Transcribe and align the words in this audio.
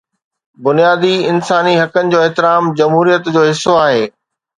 بنيادي 0.63 1.29
انساني 1.29 1.73
حقن 1.81 2.09
جو 2.13 2.21
احترام 2.21 2.73
جمهوريت 2.73 3.29
جو 3.29 3.45
حصو 3.51 3.77
آهي. 3.83 4.11